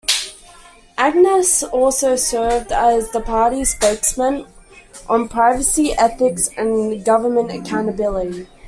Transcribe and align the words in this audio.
Angus 0.97 1.61
also 1.61 2.15
served 2.15 2.71
as 2.71 3.11
the 3.11 3.19
party's 3.21 3.69
spokesman 3.75 4.47
on 5.07 5.27
privacy, 5.29 5.93
ethics 5.93 6.49
and 6.57 7.05
government 7.05 7.51
accountability. 7.51 8.47